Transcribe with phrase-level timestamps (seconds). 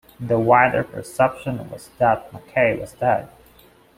[0.19, 3.29] The wider perception was that Mackay was dead.